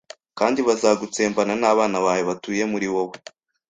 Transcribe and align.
kandi 0.39 0.59
bazagutsembana 0.67 1.53
n'abana 1.61 1.97
bawe 2.05 2.23
batuye 2.29 2.63
muri 2.71 2.87
wowe 2.93 3.15